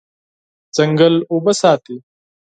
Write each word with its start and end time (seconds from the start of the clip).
ځنګل 0.75 1.15
اوبه 1.31 1.53
ساتي. 1.61 1.97